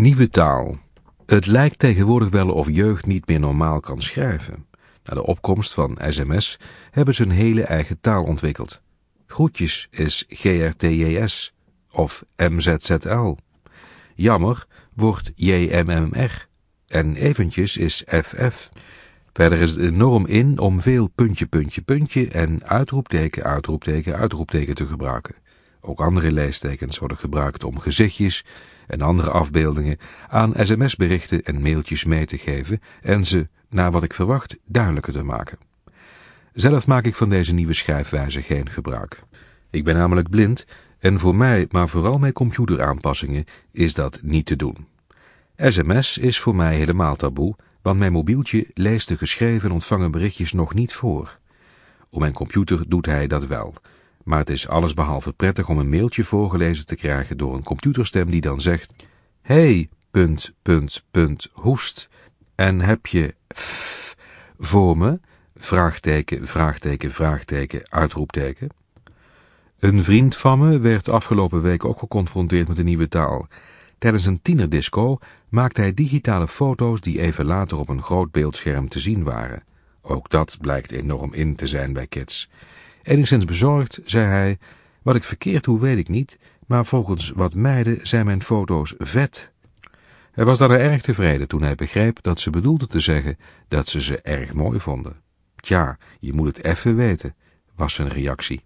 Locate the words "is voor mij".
46.18-46.76